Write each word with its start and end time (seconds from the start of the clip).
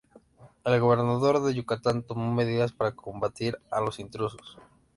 El 0.63 0.79
gobernador 0.81 1.43
de 1.43 1.53
Yucatán 1.53 2.01
tomó 2.01 2.33
medidas 2.33 2.71
para 2.71 2.95
combatir 2.95 3.59
a 3.69 3.81
los 3.81 3.99
intrusos. 3.99 4.57